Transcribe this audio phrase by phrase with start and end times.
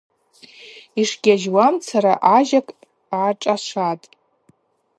[1.01, 2.73] Йшгьажьуамцара ажьакӏ
[3.09, 4.07] гӏашӏашватӏ.